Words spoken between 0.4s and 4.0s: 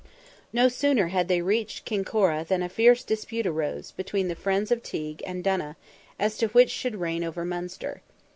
No sooner had they reached Kinkora, than a fierce dispute arose,